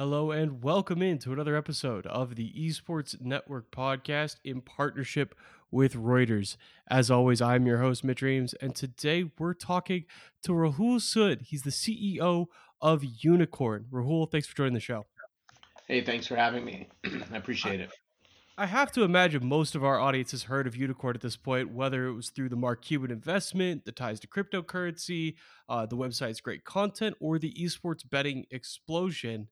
[0.00, 5.34] Hello and welcome into another episode of the Esports Network podcast in partnership
[5.70, 6.56] with Reuters.
[6.88, 10.06] As always, I'm your host, Mitch Reams, and today we're talking
[10.42, 11.42] to Rahul Sood.
[11.42, 12.46] He's the CEO
[12.80, 13.90] of Unikrn.
[13.92, 15.04] Rahul, thanks for joining the show.
[15.86, 16.88] Hey, thanks for having me.
[17.30, 17.90] I appreciate it.
[18.56, 21.74] I have to imagine most of our audience has heard of Unikrn at this point,
[21.74, 25.34] whether it was through the Mark Cuban investment, the ties to cryptocurrency,
[25.68, 29.48] uh, the website's great content, or the esports betting explosion.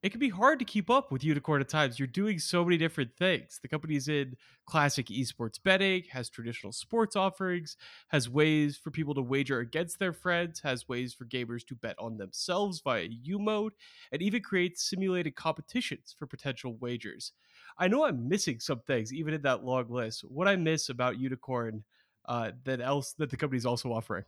[0.00, 1.98] It can be hard to keep up with Unikrn at times.
[1.98, 3.58] You're doing so many different things.
[3.60, 7.76] The company's in classic esports betting, has traditional sports offerings,
[8.08, 11.96] has ways for people to wager against their friends, has ways for gamers to bet
[11.98, 13.72] on themselves via U mode,
[14.12, 17.32] and even creates simulated competitions for potential wagers.
[17.76, 20.20] I know I'm missing some things even in that long list.
[20.20, 21.82] What I miss about Unikrn
[22.28, 24.24] uh, that else that the company's also offering?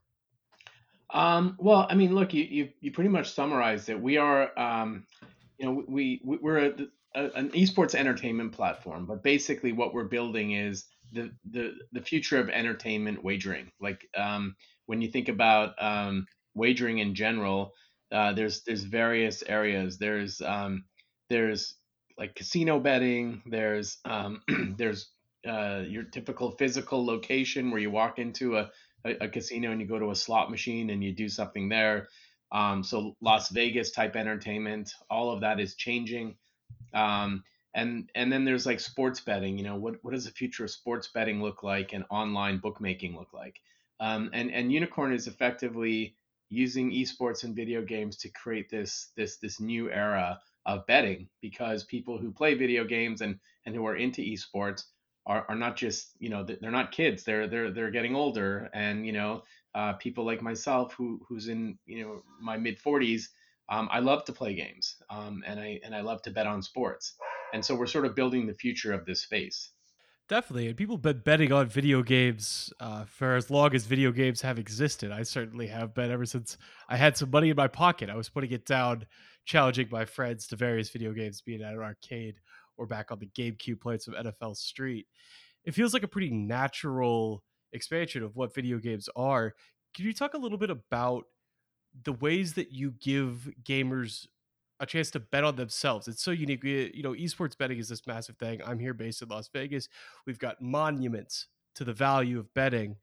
[1.13, 4.01] Um, well, I mean, look, you, you you pretty much summarized it.
[4.01, 5.07] We are, um,
[5.61, 6.73] you know, we, we we're a,
[7.15, 12.39] a, an esports entertainment platform, but basically what we're building is the the the future
[12.39, 13.71] of entertainment wagering.
[13.81, 17.75] Like um, when you think about um, wagering in general,
[18.11, 19.99] uh, there's there's various areas.
[19.99, 20.85] There's um,
[21.29, 21.75] there's
[22.17, 23.43] like casino betting.
[23.45, 24.41] There's um,
[24.79, 25.11] there's
[25.47, 28.71] uh, your typical physical location where you walk into a,
[29.05, 32.09] a, a, casino and you go to a slot machine and you do something there.
[32.53, 36.37] Um, so Las Vegas type entertainment, all of that is changing.
[36.93, 39.57] Um, and and then there's like sports betting.
[39.57, 43.17] You know, what what does the future of sports betting look like and online bookmaking
[43.17, 43.61] look like?
[44.01, 46.17] Um, and and Unikrn is effectively
[46.49, 51.85] using esports and video games to create this this this new era of betting because
[51.85, 54.85] people who play video games and and who are into esports
[55.27, 59.07] are, are not just you know they're not kids they're they're they're getting older and
[59.07, 59.43] you know
[59.75, 63.25] uh, people like myself who who's in you know my mid 40s
[63.69, 66.63] um, I love to play games um, and I and I love to bet on
[66.63, 67.15] sports
[67.53, 69.71] and so we're sort of building the future of this space.
[70.29, 74.13] Definitely, and people have been betting on video games uh, for as long as video
[74.13, 75.11] games have existed.
[75.11, 76.57] I certainly have been ever since
[76.89, 78.09] I had some money in my pocket.
[78.09, 79.07] I was putting it down
[79.45, 82.37] challenging my friends to various video games, being at an arcade
[82.77, 85.09] or back on the GameCube playing some NFL Street.
[85.65, 87.43] It feels like a pretty natural
[87.73, 89.55] expansion of what video games are.
[89.95, 91.25] Can you talk a little bit about
[92.05, 94.27] the ways that you give gamers
[94.79, 96.09] a chance to bet on themselves.
[96.09, 96.65] It's so unique.
[96.65, 98.63] You know, esports betting is this massive thing.
[98.65, 99.89] I'm here based in Las Vegas.
[100.27, 102.97] We've got monuments to the value of betting.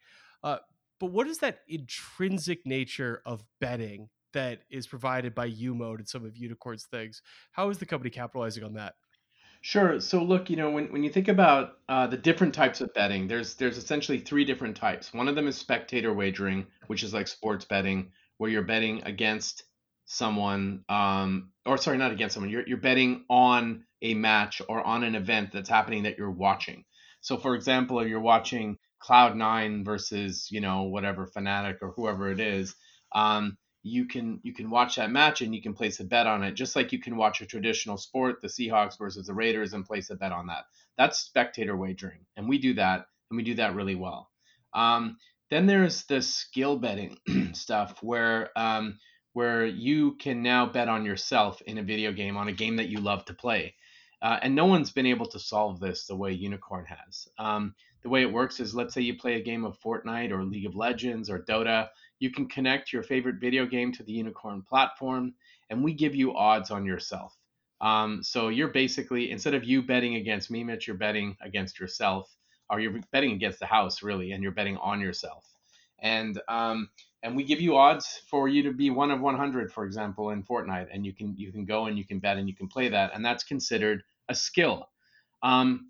[0.44, 0.58] Uh,
[1.00, 6.08] but what is that intrinsic nature of betting that is provided by U Mode and
[6.08, 7.22] some of Unikrn's things.
[7.52, 8.96] How is the company capitalizing on that?
[9.62, 10.00] Sure.
[10.00, 13.28] So look, you know, when, when you think about uh, the different types of betting,
[13.28, 15.14] there's there's essentially three different types.
[15.14, 19.64] One of them is spectator wagering, which is like sports betting, where you're betting against
[20.06, 22.50] someone, um, or sorry, not against someone.
[22.52, 26.86] You're you're betting on a match or on an event that's happening that you're watching.
[27.22, 32.32] So, for example, if you're watching Cloud Nine versus you know whatever Fnatic or whoever
[32.32, 32.76] it is,
[33.14, 36.44] um, you can you can watch that match and you can place a bet on
[36.44, 39.86] it just like you can watch a traditional sport the seahawks versus the raiders and
[39.86, 40.66] place a bet on that.
[40.98, 44.30] That's spectator wagering and we do that and we do that really well.
[44.74, 45.18] Um,
[45.50, 47.18] then there's the skill betting
[47.54, 49.00] stuff where um,
[49.34, 52.90] where you can now bet on yourself in a video game on a game that
[52.90, 53.76] you love to play.
[54.22, 57.28] Uh, and no one's been able to solve this the way Unikrn has.
[57.38, 60.44] Um, the way it works is let's say you play a game of fortnite or
[60.44, 61.90] league of legends or dota
[62.20, 65.34] you can connect your favorite video game to the Unikrn platform,
[65.70, 67.36] and we give you odds on yourself.
[67.80, 72.36] Um, so you're basically instead of you betting against me, Mitch, you're betting against yourself,
[72.70, 75.46] or you're betting against the house really, and you're betting on yourself.
[76.00, 76.90] And um,
[77.24, 80.44] and we give you odds for you to be one of 100, for example, in
[80.44, 82.90] Fortnite, and you can you can go and you can bet and you can play
[82.90, 84.90] that, and that's considered a skill.
[85.44, 85.90] Um,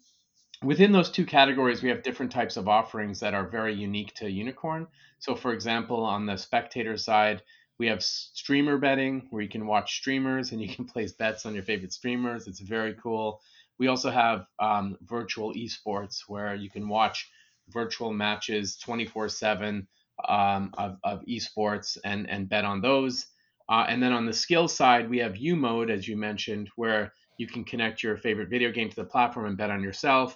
[0.63, 4.25] within those two categories, we have different types of offerings that are very unique to
[4.25, 4.87] Unikrn.
[5.19, 7.43] So, for example, on the spectator side,
[7.79, 11.53] we have streamer betting where you can watch streamers and you can place bets on
[11.53, 12.47] your favorite streamers.
[12.47, 13.39] It's very cool.
[13.77, 17.29] We also have um, virtual esports where you can watch
[17.69, 19.87] virtual matches 24 7
[20.27, 23.27] um, of, of esports and, and bet on those.
[23.69, 27.13] Uh, and then on the skill side, we have U mode, as you mentioned, where
[27.37, 30.35] you can connect your favorite video game to the platform and bet on yourself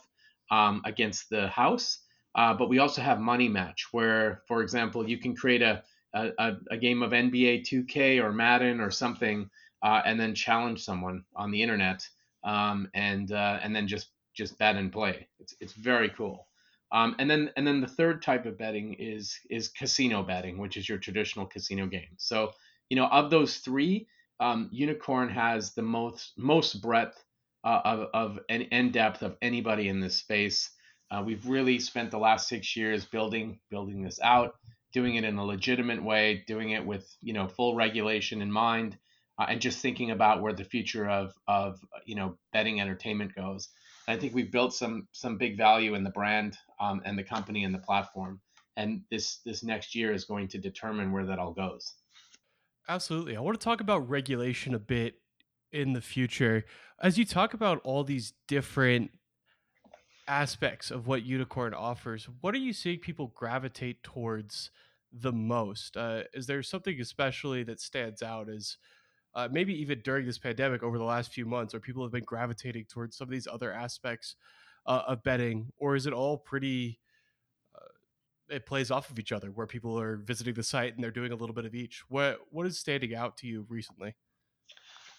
[0.52, 2.00] um, against the house.
[2.36, 5.84] Uh, but we also have money match, where, for example, you can create a,
[6.14, 9.50] a, a game of NBA 2K or Madden or something,
[9.82, 12.08] uh, and then challenge someone on the internet,
[12.44, 15.28] um, and uh, and then just just bet and play.
[15.40, 16.48] It's it's very cool.
[16.94, 20.78] Um, and then and then the third type of betting is is casino betting, which
[20.78, 22.16] is your traditional casino game.
[22.18, 22.52] So
[22.90, 24.08] you know of those three,
[24.40, 27.24] um, Unikrn has the most most breadth
[27.64, 30.70] uh, of of and, and depth of anybody in this space.
[31.10, 34.56] Uh, we've really spent the last six years building building this out,
[34.94, 38.98] doing it in a legitimate way, doing it with you know full regulation in mind,
[39.38, 43.70] uh, and just thinking about where the future of of you know betting entertainment goes.
[44.08, 47.24] And I think we've built some some big value in the brand um, and the
[47.24, 48.40] company and the platform.
[48.78, 51.94] And this this next year is going to determine where that all goes.
[52.88, 53.38] Absolutely.
[53.38, 55.21] I want to talk about regulation a bit
[55.72, 56.66] in the future.
[57.02, 59.12] As you talk about all these different
[60.28, 64.72] aspects of what Unikrn offers, what are you seeing people gravitate towards
[65.12, 65.98] the most?
[65.98, 68.78] Uh, is there something especially that stands out as
[69.34, 72.24] uh, maybe even during this pandemic over the last few months, where people have been
[72.24, 74.36] gravitating towards some of these other aspects
[74.86, 77.00] uh, of betting, or is it all pretty?
[77.74, 81.12] Uh, it plays off of each other, where people are visiting the site and they're
[81.12, 82.04] doing a little bit of each.
[82.10, 84.16] What what is standing out to you recently?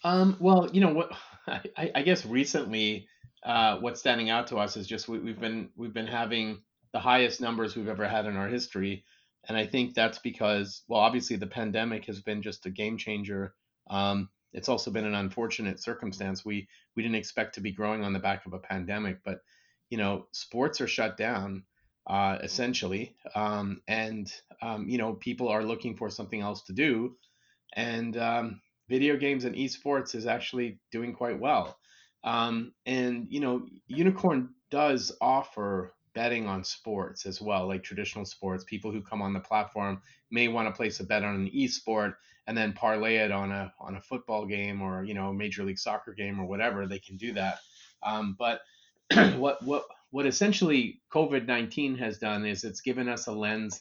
[0.05, 1.13] Um, well, you know what?
[1.47, 3.09] I, I guess recently,
[3.45, 6.63] uh, what's standing out to us is just we, we've been we've been having
[6.93, 9.05] the highest numbers we've ever had in our history,
[9.49, 13.55] and I think that's because, well, obviously the pandemic has been just a game changer.
[13.91, 16.45] Um, it's also been an unfortunate circumstance.
[16.45, 19.39] We we didn't expect to be growing on the back of a pandemic, but
[19.91, 21.65] you know, sports are shut down
[22.07, 27.17] uh, essentially, um, and um, you know, people are looking for something else to do,
[27.75, 31.79] and um, video games and esports is actually doing quite well.
[32.25, 38.65] Um, and you know, Unikrn does offer betting on sports as well, like traditional sports.
[38.65, 42.15] People who come on the platform may want to place a bet on an esport
[42.47, 45.79] and then parlay it on a on a football game or you know major league
[45.79, 46.87] soccer game or whatever.
[46.87, 47.59] They can do that.
[48.03, 48.61] Um, but
[49.37, 53.81] what what what essentially COVID nineteen has done is it's given us a lens.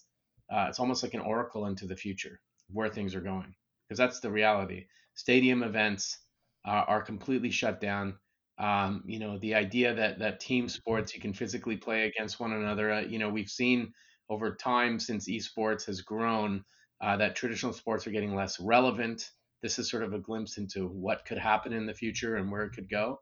[0.49, 2.39] Uh, it's almost like an oracle into the future
[2.69, 3.53] where things are going
[3.91, 4.85] because that's the reality.
[5.15, 6.19] Stadium events
[6.65, 8.17] uh, are completely shut down.
[8.57, 12.53] Um, you know, the idea that that team sports you can physically play against one
[12.53, 12.89] another.
[12.89, 13.91] Uh, you know, we've seen
[14.29, 16.63] over time since esports has grown
[17.01, 19.29] uh, that traditional sports are getting less relevant.
[19.61, 22.63] This is sort of a glimpse into what could happen in the future and where
[22.63, 23.19] it could go.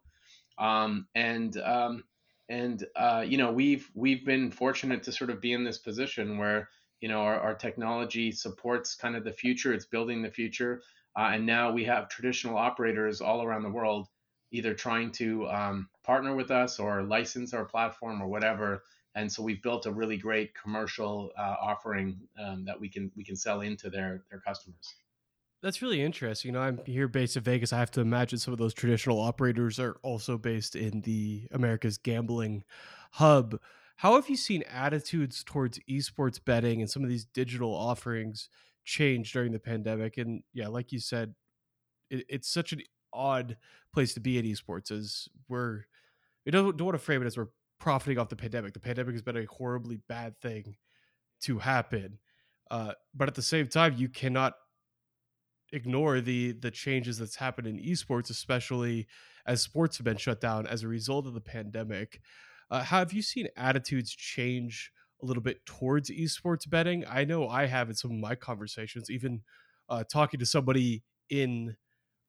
[0.60, 2.04] Um, and um,
[2.48, 6.38] and uh, you know, we've we've been fortunate to sort of be in this position
[6.38, 6.69] where
[7.01, 9.74] you know our, our technology supports kind of the future.
[9.74, 10.81] It's building the future,
[11.18, 14.07] uh, and now we have traditional operators all around the world
[14.51, 18.84] either trying to um, partner with us or license our platform or whatever.
[19.16, 23.24] And so we've built a really great commercial uh, offering um, that we can we
[23.24, 24.95] can sell into their their customers.
[25.62, 26.50] That's really interesting.
[26.50, 27.74] You know, I'm here based in Vegas.
[27.74, 31.98] I have to imagine some of those traditional operators are also based in the America's
[31.98, 32.63] gambling
[33.12, 33.60] hub.
[34.00, 38.48] How have you seen attitudes towards esports betting and some of these digital offerings
[38.86, 40.18] change during the pandemic?
[40.18, 41.36] And yeah, like you said,
[42.10, 42.81] it, it's such an
[43.12, 43.57] odd
[43.94, 45.81] place to be in esports as we're
[46.46, 48.72] we don't, don't want to frame it as we're profiting off the pandemic.
[48.72, 50.78] The pandemic has been a horribly bad thing
[51.42, 52.19] to happen.
[52.72, 54.54] Uh, but at the same time, you cannot
[55.74, 59.07] ignore the the changes that's happened in esports, especially
[59.45, 62.22] as sports have been shut down as a result of the pandemic.
[62.71, 67.04] Uh, have you seen attitudes change a little bit towards esports betting?
[67.10, 69.42] I know I have in some of my conversations, even
[69.89, 71.76] uh, talking to somebody in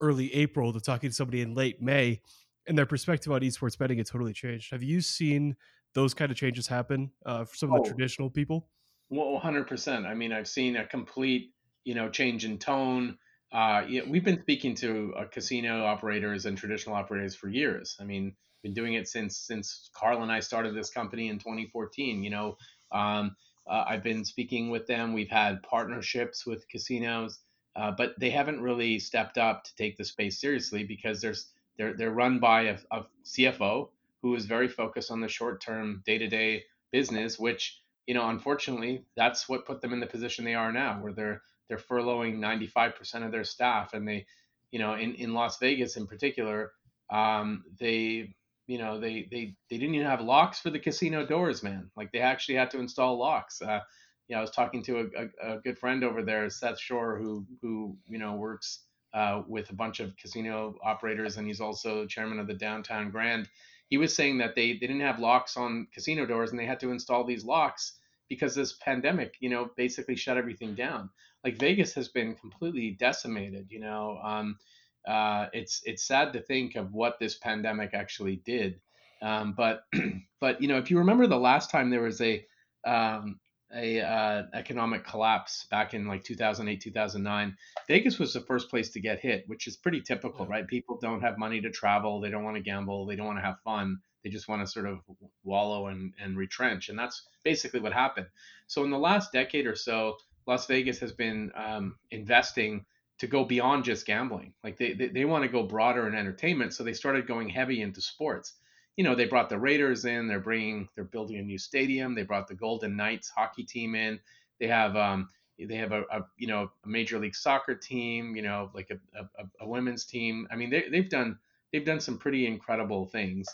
[0.00, 2.20] early April to talking to somebody in late May,
[2.66, 4.70] and their perspective on esports betting had totally changed.
[4.72, 5.56] Have you seen
[5.94, 8.68] those kind of changes happen uh, for some of the oh, traditional people?
[9.10, 10.06] Well, 100%.
[10.06, 11.52] I mean, I've seen a complete,
[11.84, 13.18] you know, change in tone.
[13.52, 17.96] Uh, yeah, we've been speaking to uh, casino operators and traditional operators for years.
[18.00, 22.22] I mean, been doing it since since Carl and I started this company in 2014.
[22.22, 22.56] You know,
[22.92, 23.36] um,
[23.66, 25.12] uh, I've been speaking with them.
[25.12, 27.38] We've had partnerships with casinos,
[27.76, 31.94] uh, but they haven't really stepped up to take the space seriously because there's they're
[31.94, 33.88] they're run by a, a CFO
[34.22, 38.28] who is very focused on the short term, day to day business, which you know,
[38.28, 42.38] unfortunately, that's what put them in the position they are now, where they're they're furloughing
[42.38, 44.26] 95% of their staff, and they,
[44.72, 46.72] you know, in in Las Vegas in particular,
[47.10, 48.34] um, they
[48.70, 51.90] you know they they they didn't even have locks for the casino doors man.
[51.96, 53.60] Like they actually had to install locks.
[53.62, 53.80] Uh
[54.28, 57.18] you know i was talking to a, a, a good friend over there seth schorr
[57.18, 62.06] who who you know works uh, with a bunch of casino operators and he's also
[62.06, 63.48] chairman of the downtown grand.
[63.88, 66.80] He was saying that they, they didn't have locks on casino doors and they had
[66.80, 67.98] to install these locks
[68.28, 71.10] because this pandemic you know basically shut everything down.
[71.44, 74.58] Like vegas has been completely decimated you know um,
[75.06, 78.80] uh, it's it's sad to think of what this pandemic actually did.
[79.22, 79.84] Um, but
[80.40, 82.44] but you know, if you remember the last time there was a
[82.84, 83.38] um,
[83.72, 89.00] a uh, economic collapse back in like 2008 2009 vegas was the first place to
[89.00, 92.42] get hit which is pretty typical right people don't have money to travel they don't
[92.42, 94.98] want to gamble they don't want to have fun they just want to sort of
[95.44, 98.26] wallow and, and retrench and that's basically what happened
[98.66, 100.16] so in the last decade or so
[100.46, 102.84] las vegas has been um, investing
[103.20, 106.74] to go beyond just gambling like they, they, they want to go broader in entertainment
[106.74, 108.54] so they started going heavy into sports
[109.00, 110.28] you know, they brought the Raiders in.
[110.28, 112.14] They're bringing, they're building a new stadium.
[112.14, 114.20] They brought the Golden Knights hockey team in.
[114.58, 118.36] They have, um, they have a, a you know a major league soccer team.
[118.36, 120.46] You know, like a, a, a women's team.
[120.50, 121.38] I mean, they, they've done
[121.72, 123.46] they've done some pretty incredible things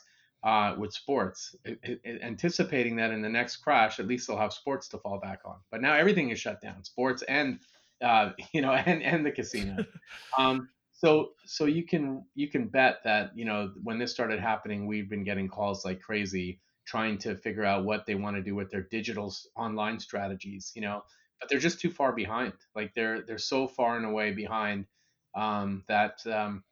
[0.43, 4.53] uh, with sports, it, it, anticipating that in the next crash, at least they'll have
[4.53, 5.57] sports to fall back on.
[5.71, 7.59] But now everything is shut down, sports and
[8.03, 9.77] uh, you know, and and the casino.
[10.39, 14.87] Um, so so you can you can bet that you know when this started happening
[14.87, 18.55] we've been getting calls like crazy trying to figure out what they want to do
[18.55, 21.03] with their digital online strategies you know?
[21.41, 22.55] But they're just too far behind.
[22.75, 24.87] Like they're they're so far and away behind
[25.35, 26.65] um, that um,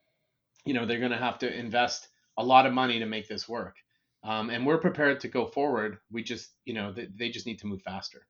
[0.65, 3.47] you know they're going to have to invest a lot of money to make this
[3.47, 3.77] work.
[4.23, 5.99] Um, and we're prepared to go forward.
[6.11, 8.27] We just you know they, they just need to move faster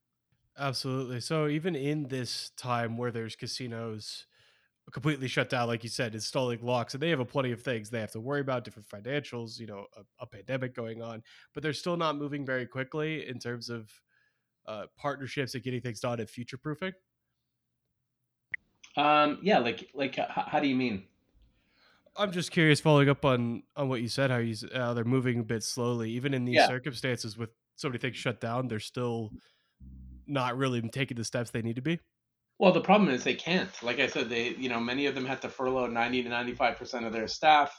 [0.59, 4.27] absolutely so even in this time where there's casinos
[4.93, 7.91] completely shut down, like you said, installing locks, and they have a plenty of things
[7.91, 11.63] they have to worry about, different financials, you know, a, a pandemic going on, but
[11.63, 13.91] they're still not moving very quickly in terms of
[14.67, 16.93] uh, partnerships and getting things done and future proofing.
[18.97, 21.05] Um, yeah, like like how, how do you mean?
[22.17, 25.41] I'm just curious, following up on on what you said, how you uh, they're moving
[25.41, 26.69] a bit slowly, even in these yeah.
[26.69, 29.33] circumstances with so many things shut down, they're still
[30.27, 32.01] not really taking the steps they need to be.
[32.59, 33.71] Well, the problem is they can't.
[33.83, 36.77] Like I said, they you know many of them had to furlough 90 to 95
[36.77, 37.79] percent of their staff.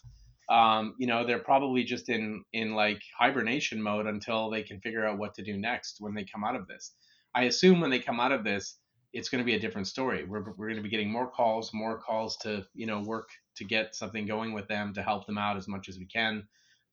[0.50, 5.06] Um, you know they're probably just in in like hibernation mode until they can figure
[5.06, 6.94] out what to do next when they come out of this.
[7.34, 8.78] I assume when they come out of this,
[9.14, 10.26] it's going to be a different story.
[10.26, 13.64] We're we're going to be getting more calls, more calls to you know work to
[13.64, 16.48] get something going with them to help them out as much as we can.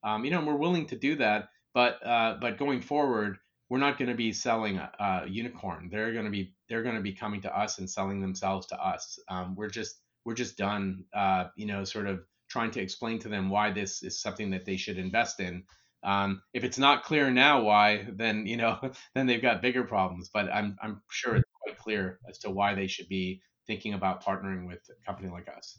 [0.04, 3.38] Um, you know, and we're willing to do that, but uh, but going forward,
[3.72, 5.88] we're not going to be selling a, a unicorn.
[5.90, 8.76] They're going to be they're going to be coming to us and selling themselves to
[8.76, 9.18] us.
[9.30, 13.30] Um, we're just we're just done, uh, you know, sort of trying to explain to
[13.30, 15.64] them why this is something that they should invest in.
[16.04, 18.78] Um, if it's not clear now why, then you know,
[19.14, 20.28] then they've got bigger problems.
[20.28, 24.22] But I'm I'm sure it's quite clear as to why they should be thinking about
[24.22, 25.78] partnering with a company like us.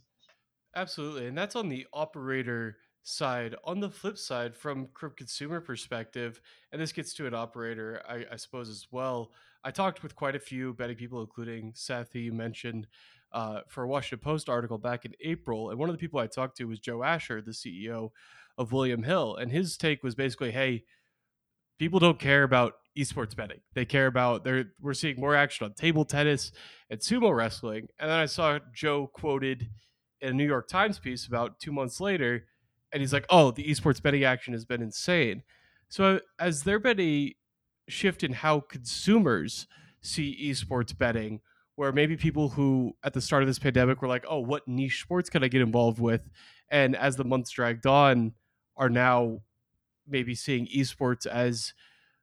[0.76, 3.56] Absolutely, and that's on the operator side.
[3.66, 6.42] On the flip side, from consumer perspective,
[6.72, 9.32] and this gets to an operator, I, I, suppose as well.
[9.64, 12.88] I talked with quite a few betting people, including Seth, who you mentioned,
[13.34, 15.70] uh, for a Washington Post article back in April.
[15.70, 18.12] And one of the people I talked to was Joe Asher, the CEO
[18.58, 20.86] of William Hill, and his take was basically, "Hey,
[21.80, 23.62] people don't care about esports betting.
[23.74, 26.52] They care about they're we're seeing more action on table tennis
[26.90, 29.70] and sumo wrestling." And then I saw Joe quoted
[30.22, 32.46] in a New York Times piece about two months later
[32.94, 35.44] and he's like, "Oh, the esports betting action has been insane."
[35.90, 37.36] So has there been a
[37.90, 39.68] shift in how consumers
[40.02, 41.42] see esports betting,
[41.76, 45.02] where maybe people who at the start of this pandemic were like, "Oh, what niche
[45.02, 46.30] sports can I get involved with?"
[46.70, 48.34] and as the months dragged on,
[48.78, 49.42] are now
[50.08, 51.74] maybe seeing esports as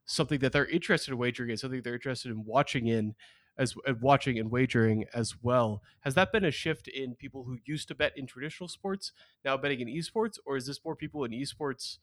[0.06, 3.14] something that they're interested in wagering in, something they're interested in watching in
[3.58, 5.82] as uh, watching and wagering as well.
[6.00, 9.12] Has that been a shift in people who used to bet in traditional sports
[9.44, 11.98] now betting in esports, or is this more people in esports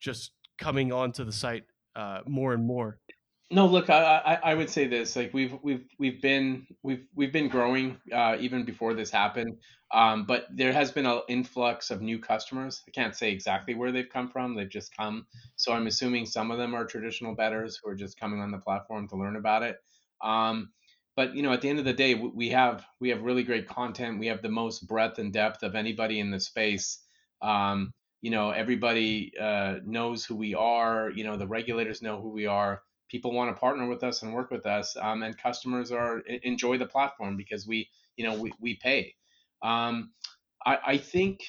[0.00, 1.64] just coming onto the site
[1.94, 2.98] uh, more and more?
[3.48, 7.32] No, look, I, I, I would say this: like we've we've we've been we've we've
[7.32, 9.58] been growing uh, even before this happened,
[9.94, 12.82] um, but there has been an influx of new customers.
[12.88, 15.26] I can't say exactly where they've come from; they've just come.
[15.54, 18.58] So I'm assuming some of them are traditional bettors who are just coming on the
[18.58, 19.78] platform to learn about it.
[20.22, 20.70] Um,
[21.16, 23.68] but you know at the end of the day we have we have really great
[23.68, 24.18] content.
[24.18, 27.00] We have the most breadth and depth of anybody in the space.
[27.42, 27.92] Um,
[28.22, 31.10] you know everybody uh, knows who we are.
[31.10, 32.82] You know the regulators know who we are.
[33.08, 36.78] People want to partner with us and work with us um, and customers are enjoy
[36.78, 39.14] the platform because we you know we, we pay.
[39.62, 40.12] Um,
[40.66, 41.44] I, I think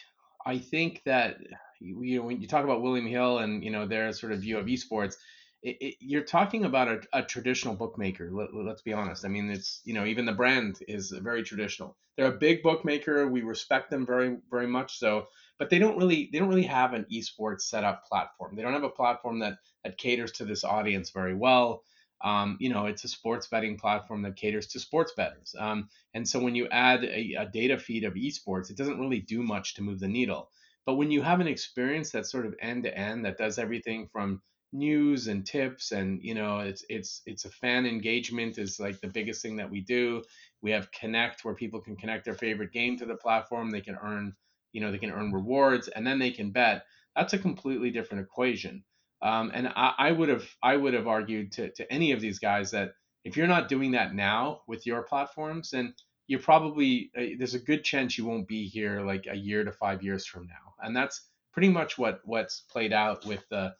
[0.46, 1.38] i think that
[1.80, 4.58] you know when you talk about william hill and you know their sort of view
[4.58, 5.16] of esports
[5.64, 8.30] it, it, you're talking about a, a traditional bookmaker.
[8.32, 9.26] Let, us be honest.
[9.26, 11.98] I mean, it's you know even the brand is very traditional.
[12.16, 13.28] They're a big bookmaker.
[13.28, 16.94] We respect them very very much so, but they don't really they don't really have
[16.94, 18.56] an esports setup platform.
[18.56, 21.84] They don't have a platform that that caters to this audience very well.
[22.22, 25.56] Um, you know, it's a sports betting platform that caters to sports bettors.
[25.58, 29.20] Um, and so when you add a, a data feed of esports, it doesn't really
[29.20, 30.50] do much to move the needle.
[30.86, 34.08] But when you have an experience that's sort of end to end, that does everything
[34.08, 34.42] from
[34.74, 39.08] news and tips and you know it's it's it's a fan engagement is like the
[39.08, 40.24] biggest thing that we do.
[40.62, 43.70] We have connect where people can connect their favorite game to the platform.
[43.70, 44.36] They can earn
[44.74, 46.84] you know they can earn rewards and then they can bet.
[47.16, 48.84] That's a completely different equation.
[49.20, 52.70] Um, and I, would have i would have argued to, to any of these guys
[52.72, 52.92] that
[53.24, 55.96] if you're not doing that now with your platforms then
[56.28, 59.72] you're probably uh, there's a good chance you won't be here like a year to
[59.72, 60.76] five years from now.
[60.80, 63.74] And that's pretty much what what's played out with the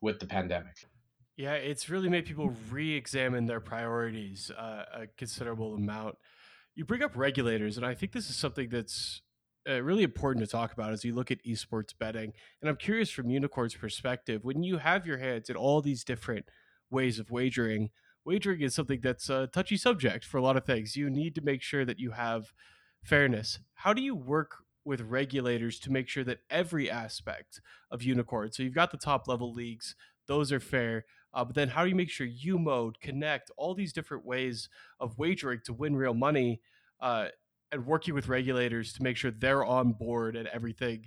[0.00, 0.86] with the pandemic.
[1.36, 6.16] Yeah, it's really made people re-examine their priorities uh, a considerable amount.
[6.74, 9.22] You bring up regulators, and I think this is something that's
[9.68, 12.32] uh, really important to talk about as you look at esports betting.
[12.60, 16.46] And I'm curious from Unikrn's perspective, when you have your hands in all these different
[16.90, 17.90] ways of wagering,
[18.24, 20.96] wagering is something that's a touchy subject for a lot of things.
[20.96, 22.52] You need to make sure that you have
[23.02, 23.60] fairness.
[23.74, 24.56] How do you work
[24.90, 27.60] with regulators to make sure that every aspect
[27.92, 29.94] of Unikrn, so you've got the top level leagues,
[30.26, 31.04] those are fair.
[31.32, 34.68] Uh, but then how do you make sure U mode, connect, all these different ways
[34.98, 36.60] of wagering to win real money
[37.00, 37.28] uh,
[37.70, 41.06] and working with regulators to make sure they're on board and everything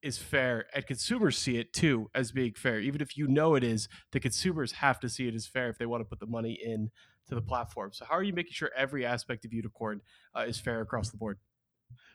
[0.00, 3.64] is fair and consumers see it too as being fair even if you know it
[3.64, 6.26] is the consumers have to see it as fair if they want to put the
[6.26, 6.88] money in
[7.26, 9.98] to the platform so how are you making sure every aspect of Unikrn
[10.36, 11.36] uh, is fair across the board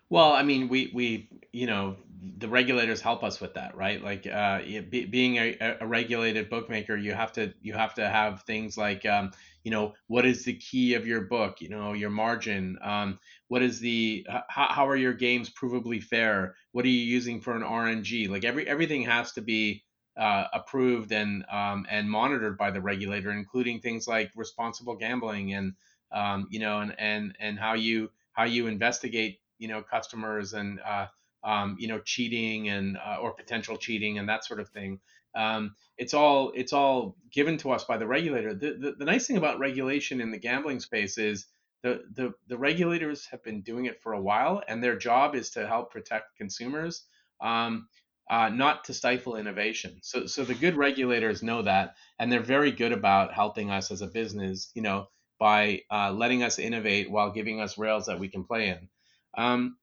[0.10, 1.98] well, I mean, we we you know
[2.38, 4.02] the regulators help us with that, right?
[4.02, 8.44] Like uh, be, being a, a regulated bookmaker, you have to you have to have
[8.44, 9.32] things like um,
[9.64, 13.62] you know what is the key of your book, you know your margin, um, what
[13.62, 16.56] is the how, how are your games provably fair?
[16.72, 18.28] What are you using for an RNG?
[18.30, 19.84] Like every everything has to be
[20.16, 25.74] uh, approved and um, and monitored by the regulator, including things like responsible gambling and
[26.12, 30.80] um, you know and and and how you how you investigate you know customers and
[30.82, 31.08] uh,
[31.44, 35.00] um, you know cheating and uh, or potential cheating and that sort of thing.
[35.36, 38.54] Um, it's all it's all given to us by the regulator.
[38.54, 41.48] The, the, the nice thing about regulation in the gambling space is
[41.82, 45.50] the, the the regulators have been doing it for a while, and their job is
[45.52, 47.06] to help protect consumers.
[47.42, 47.88] Um,
[48.30, 50.00] uh, not to stifle innovation.
[50.02, 54.02] So, so the good regulators know that, and they're very good about helping us as
[54.02, 55.08] a business, you know,
[55.40, 58.88] by uh, letting us innovate while giving us rails that we can play in.
[59.38, 59.78] Um,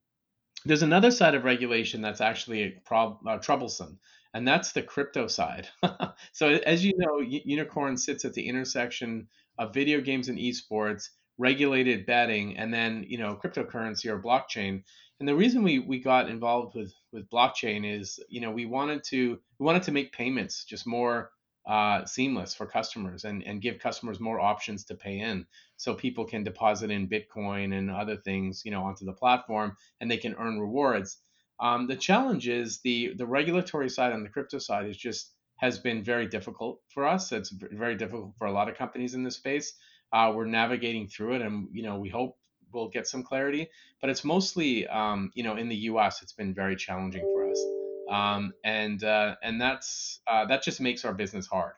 [0.65, 3.99] there's another side of regulation that's actually prob- uh, troublesome,
[4.35, 5.69] and that's the crypto side.
[6.33, 11.09] so, as you know, Unikrn sits at the intersection of video games and esports,
[11.39, 14.83] regulated betting, and then you know cryptocurrency or blockchain.
[15.19, 19.03] And the reason we we got involved with with blockchain is you know we wanted
[19.05, 21.31] to we wanted to make payments just more
[21.66, 25.46] uh, seamless for customers and, and give customers more options to pay in.
[25.77, 30.11] So people can deposit in bitcoin and other things you know onto the platform and
[30.11, 31.18] they can earn rewards.
[31.61, 35.79] Um, the challenge is the the regulatory side and the crypto side is just has
[35.79, 37.33] been very difficult for us.
[37.33, 39.75] It's very difficult for a lot of companies in this space.
[40.12, 42.37] Uh, we're navigating through it and you know we hope
[42.73, 43.68] we'll get some clarity
[44.01, 47.80] but it's mostly um, you know in the us it's been very challenging for us
[48.11, 51.73] um, and uh, and that's uh, that just makes our business hard.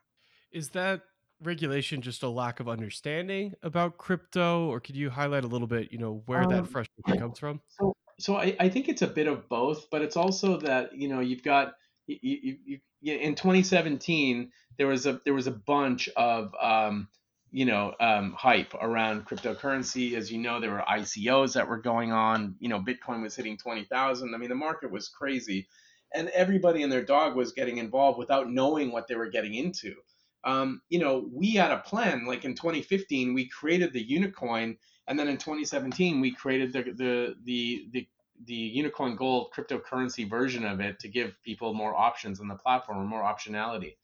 [0.51, 1.03] Is that
[1.42, 5.92] regulation just a lack of understanding about crypto, or could you highlight a little bit,
[5.92, 7.61] you know, where um, that frustration comes from?
[7.68, 11.09] So, so I, I think it's a bit of both, but it's also that you
[11.09, 11.75] know you've got
[12.07, 17.09] you, you, you, in 2017 there was a there was a bunch of um,
[17.51, 20.14] you know um, hype around cryptocurrency.
[20.14, 22.57] As you know, there were ICOs that were going on.
[22.59, 24.35] You know, Bitcoin was hitting 20,000.
[24.35, 25.68] I mean, the market was crazy
[26.14, 29.94] and everybody and their dog was getting involved without knowing what they were getting into.
[30.44, 32.27] Um, you know, we had a plan.
[32.27, 37.35] Like in 2015, we created the Unikoin, and then in 2017, we created the the
[37.44, 38.09] the the
[38.44, 42.98] the Unikoin Gold cryptocurrency version of it to give people more options on the platform
[42.98, 43.94] or more optionality.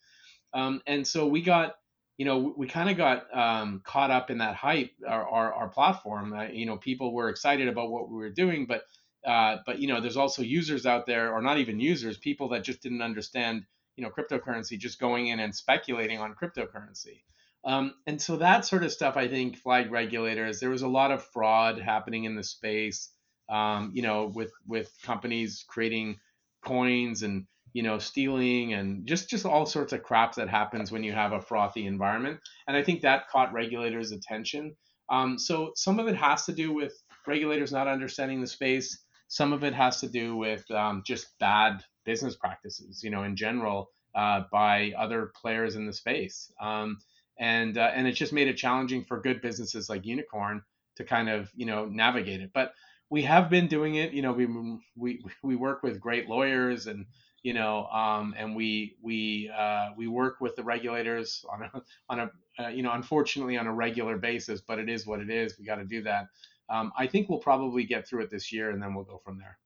[0.52, 1.76] Um, and so we got,
[2.18, 4.92] you know, we, we kind of got um, caught up in that hype.
[5.06, 8.66] Our our, our platform, uh, you know, people were excited about what we were doing,
[8.66, 8.82] but
[9.26, 12.64] uh, but you know, there's also users out there, or not even users, people that
[12.64, 13.64] just didn't understand,
[13.96, 17.22] you know, cryptocurrency, just going in and speculating on cryptocurrency.
[17.64, 20.60] Um, and so that sort of stuff, I think, flagged regulators.
[20.60, 23.10] There was a lot of fraud happening in the space.
[23.48, 26.18] Um, you know, with with companies creating
[26.64, 31.02] coins and you know stealing and just just all sorts of crap that happens when
[31.02, 32.40] you have a frothy environment.
[32.66, 34.76] And I think that caught regulators' attention.
[35.10, 38.98] Um, so some of it has to do with regulators not understanding the space.
[39.28, 43.36] Some of it has to do with um, just bad business practices, you know, in
[43.36, 46.52] general, uh, by other players in the space.
[46.60, 46.98] Um,
[47.38, 50.62] and uh, and it just made it challenging for good businesses like Unikrn
[50.96, 52.50] to kind of you know navigate it.
[52.52, 52.72] But
[53.10, 54.12] we have been doing it.
[54.12, 54.46] You know, we
[54.96, 57.06] we we work with great lawyers and
[57.42, 62.20] you know, um, and we we uh, we work with the regulators on a on
[62.20, 62.30] a
[62.62, 64.60] uh, you know, unfortunately on a regular basis.
[64.60, 65.58] But it is what it is.
[65.58, 66.26] We got to do that.
[66.70, 69.38] Um, I think we'll probably get through it this year, and then we'll go from
[69.38, 69.58] there.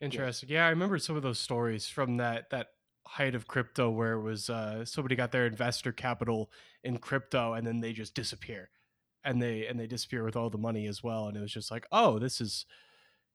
[0.00, 0.48] Interesting.
[0.48, 2.68] Yeah, I remember some of those stories from that that
[3.06, 6.50] height of crypto where it was uh, somebody got their investor capital
[6.84, 8.70] in crypto and then they just disappear
[9.24, 11.70] and they and they disappear with all the money as well and it was just
[11.70, 12.66] like oh this is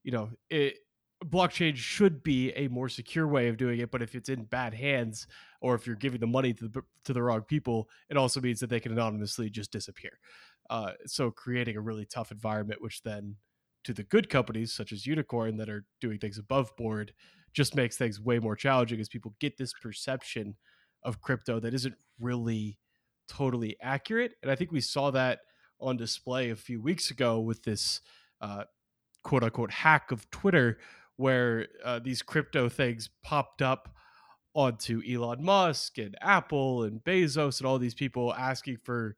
[0.04, 0.78] you know it
[1.26, 4.74] blockchain should be a more secure way of doing it but if it's in bad
[4.74, 5.28] hands
[5.62, 8.60] or if you're giving the money to the to the wrong people it also means
[8.60, 10.20] that they can anonymously just disappear
[10.70, 13.36] uh, so creating a really tough environment which then
[13.84, 17.14] to the good companies such as Unikrn that are doing things above board
[17.54, 20.56] just makes things way more challenging as people get this perception
[21.04, 22.78] of crypto that isn't really
[23.28, 24.34] totally accurate.
[24.42, 25.40] And i think we saw that
[25.80, 28.02] on display a few weeks ago with this
[28.42, 28.64] uh,
[29.24, 30.80] quote unquote hack of twitter
[31.18, 33.94] where uh, these crypto things popped up
[34.54, 39.16] onto elon musk and apple and bezos and all these people asking for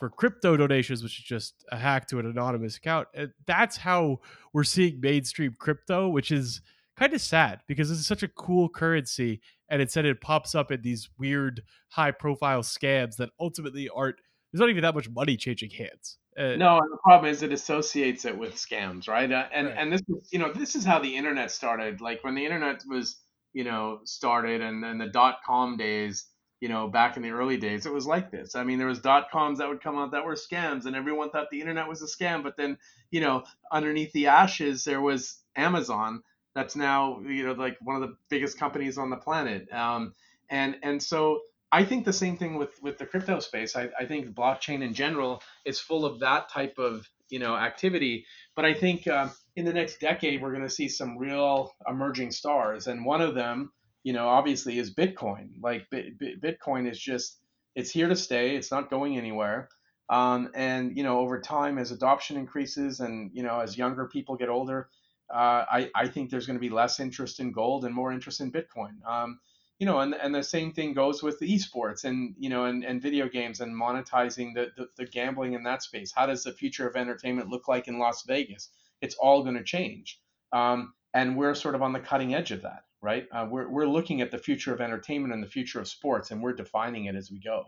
[0.00, 3.06] for crypto donations, which is just a hack to an anonymous account.
[3.46, 4.20] That's how
[4.52, 6.62] we're seeing mainstream crypto, which is
[6.96, 9.40] kind of sad because this is such a cool currency.
[9.68, 14.16] And instead, it pops up in these weird, high profile scams that ultimately aren't,
[14.52, 16.16] there's not even that much money changing hands.
[16.38, 19.30] Uh, no, and the problem is it associates it with scams, right?
[19.30, 19.76] Uh, and right.
[19.76, 22.00] and this is you know this is how the internet started.
[22.00, 23.16] Like when the internet was
[23.52, 26.24] you know started, and then the dot com days
[26.60, 28.54] you know, back in the early days, it was like this.
[28.54, 31.30] I mean, there was dot coms that would come out that were scams, and everyone
[31.30, 32.42] thought the internet was a scam.
[32.42, 32.76] But then,
[33.10, 36.22] you know, underneath the ashes, there was Amazon.
[36.54, 39.72] That's now, you know, like one of the biggest companies on the planet.
[39.72, 40.14] Um,
[40.50, 41.40] and and so
[41.72, 43.74] I think the same thing with with the crypto space.
[43.74, 48.26] I, I think blockchain in general is full of that type of you know activity.
[48.54, 52.32] But I think uh, in the next decade, we're going to see some real emerging
[52.32, 55.50] stars, and one of them you know, obviously is Bitcoin.
[55.60, 57.38] Like Bitcoin is just
[57.74, 58.56] it's here to stay.
[58.56, 59.68] It's not going anywhere.
[60.08, 64.36] Um, and you know, over time, as adoption increases, and you know, as younger people
[64.36, 64.88] get older,
[65.32, 68.40] uh, I I think there's going to be less interest in gold and more interest
[68.40, 69.04] in Bitcoin.
[69.06, 69.38] Um,
[69.78, 73.00] you know, and, and the same thing goes with esports and you know, and, and
[73.00, 76.12] video games and monetizing the, the the gambling in that space.
[76.12, 78.70] How does the future of entertainment look like in Las Vegas?
[79.00, 80.20] It's all going to change.
[80.52, 83.26] Um, and we're sort of on the cutting edge of that right?
[83.32, 86.42] Uh, we're, we're looking at the future of entertainment and the future of sports, and
[86.42, 87.64] we're defining it as we go.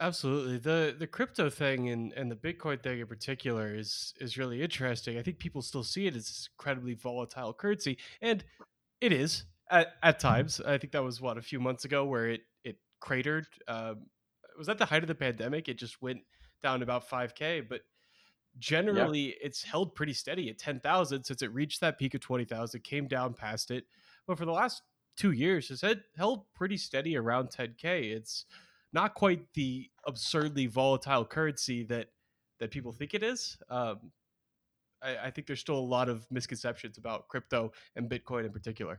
[0.00, 0.58] Absolutely.
[0.58, 5.18] The the crypto thing and, and the Bitcoin thing in particular is is really interesting.
[5.18, 7.98] I think people still see it as incredibly volatile currency.
[8.22, 8.44] And
[9.00, 10.60] it is at, at times.
[10.60, 13.46] I think that was what a few months ago where it it cratered.
[13.66, 14.06] Um,
[14.56, 15.68] was at the height of the pandemic.
[15.68, 16.20] It just went
[16.62, 17.68] down about 5K.
[17.68, 17.80] But
[18.58, 19.34] generally yeah.
[19.42, 23.34] it's held pretty steady at 10,000 since it reached that peak of 20,000, came down
[23.34, 23.84] past it
[24.28, 24.82] but for the last
[25.16, 28.12] two years had, held pretty steady around 10k.
[28.14, 28.44] It's
[28.92, 32.08] not quite the absurdly volatile currency that
[32.60, 33.56] that people think it is.
[33.70, 34.12] Um,
[35.02, 38.98] I, I think there's still a lot of misconceptions about crypto and Bitcoin in particular.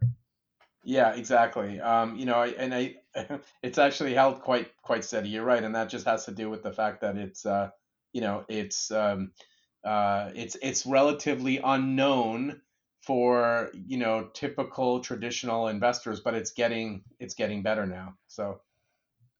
[0.83, 1.79] Yeah, exactly.
[1.81, 2.95] Um, you know, and I,
[3.63, 5.29] it's actually held quite quite steady.
[5.29, 7.69] You're right, and that just has to do with the fact that it's, uh,
[8.13, 9.31] you know, it's um,
[9.83, 12.61] uh, it's it's relatively unknown
[13.01, 18.59] for you know typical traditional investors but it's getting it's getting better now so.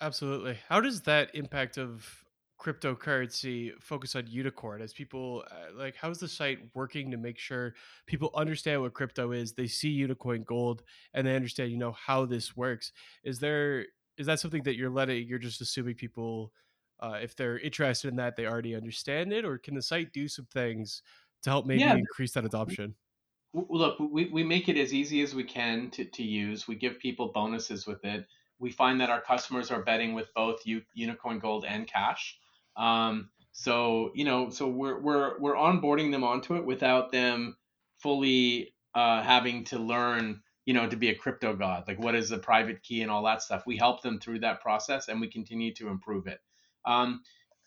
[0.02, 0.58] Absolutely.
[0.70, 2.24] How does that impact of
[2.60, 7.74] cryptocurrency focus on Unikrn as people uh, like how's the site working to make sure
[8.06, 12.26] people understand what crypto is they see Unikoin Gold and they understand you know how
[12.26, 12.92] this works?
[13.24, 13.86] Is there
[14.18, 16.52] is that something that you're letting you're just assuming people
[17.02, 20.28] uh, if they're interested in that they already understand it or can the site do
[20.28, 21.02] some things
[21.44, 21.96] to help maybe yeah.
[21.96, 22.96] increase that adoption?
[23.54, 26.68] look we, we make it as easy as we can to, to use.
[26.68, 28.28] We give people bonuses with it.
[28.60, 32.38] We find that our customers are betting with both U, Unikoin Gold and cash.
[32.76, 37.58] Um, so you know so we're, we're we're onboarding them onto it without them
[37.98, 42.30] fully uh, having to learn you know to be a crypto god like what is
[42.30, 43.64] the private key and all that stuff.
[43.66, 46.40] We help them through that process and we continue to improve it
[46.86, 47.22] um,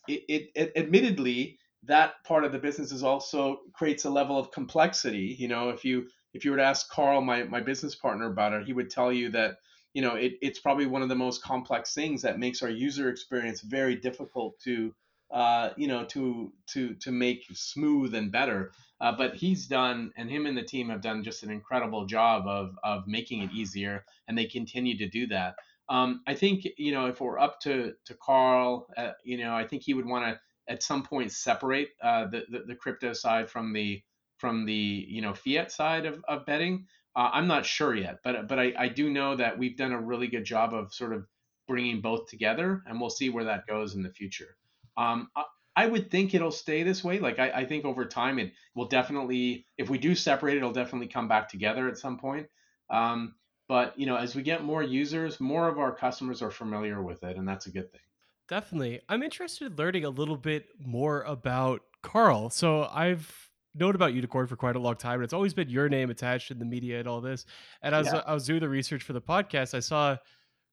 [0.08, 4.50] it, it, it admittedly that part of the business is also creates a level of
[4.52, 5.36] complexity.
[5.38, 8.52] You know, if you if you were to ask Carl, my my business partner, about
[8.52, 9.56] it, he would tell you that
[9.94, 13.08] you know it, it's probably one of the most complex things that makes our user
[13.08, 14.94] experience very difficult to
[15.32, 18.72] uh, you know to to to make smooth and better.
[19.00, 22.46] Uh, but he's done, and him and the team have done just an incredible job
[22.46, 25.56] of of making it easier, and they continue to do that.
[25.88, 29.66] Um, I think you know if we're up to to Carl, uh, you know I
[29.66, 30.40] think he would want to
[30.72, 34.02] at some point separate uh, the, the, the crypto side from the
[34.38, 36.86] from the you know fiat side of, of betting.
[37.14, 40.00] Uh, I'm not sure yet, but but I, I do know that we've done a
[40.00, 41.26] really good job of sort of
[41.68, 44.56] bringing both together, and we'll see where that goes in the future.
[44.96, 47.18] Um, I, I would think it'll stay this way.
[47.18, 51.08] Like I, I think over time it will definitely, if we do separate, it'll definitely
[51.08, 52.46] come back together at some point.
[52.90, 53.34] Um,
[53.68, 57.22] but you know, as we get more users, more of our customers are familiar with
[57.24, 58.00] it, and that's a good thing.
[58.48, 59.00] Definitely.
[59.08, 62.50] I'm interested in learning a little bit more about Carl.
[62.50, 65.88] So I've known about Unikrn for quite a long time, and it's always been your
[65.88, 67.46] name attached in the media and all this.
[67.82, 68.22] And as yeah.
[68.26, 70.16] I was doing the research for the podcast, I saw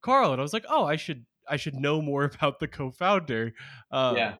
[0.02, 3.54] Carl, and I was like, oh, I should I should know more about the co-founder.
[3.91, 4.36] Um, yeah.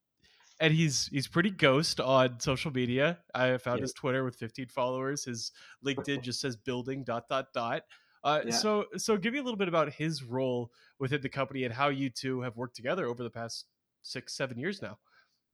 [0.62, 3.20] And he's he's pretty ghost on social media.
[3.34, 3.84] I found yeah.
[3.84, 5.24] his Twitter with 15 followers.
[5.24, 5.54] His
[5.86, 7.84] LinkedIn just says building dot dot dot.
[8.24, 8.52] Uh, yeah.
[8.52, 11.90] So, so give me a little bit about his role within the company and how
[11.90, 13.66] you two have worked together over the past
[14.02, 14.98] six, seven years now.